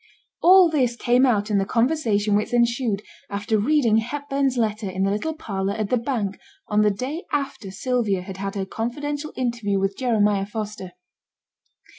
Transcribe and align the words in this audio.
All 0.41 0.67
this 0.67 0.95
came 0.95 1.27
out 1.27 1.51
in 1.51 1.59
the 1.59 1.63
conversation 1.65 2.33
which 2.35 2.53
ensued 2.55 3.03
after 3.29 3.59
reading 3.59 3.97
Hepburn's 3.97 4.57
letter 4.57 4.89
in 4.89 5.03
the 5.03 5.11
little 5.11 5.35
parlour 5.35 5.75
at 5.75 5.91
the 5.91 5.97
bank 5.97 6.39
on 6.67 6.81
the 6.81 6.89
day 6.89 7.23
after 7.31 7.69
Sylvia 7.69 8.23
had 8.23 8.37
had 8.37 8.55
her 8.55 8.65
confidential 8.65 9.31
interview 9.37 9.77
with 9.79 9.95
Jeremiah 9.95 10.47
Foster. 10.47 10.93